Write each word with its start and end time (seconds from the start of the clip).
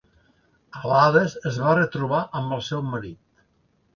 A 0.77 0.79
l'Hades 0.91 1.35
es 1.51 1.59
va 1.65 1.75
retrobar 1.79 2.23
amb 2.39 2.57
el 2.57 2.63
seu 2.69 2.83
marit. 2.89 3.45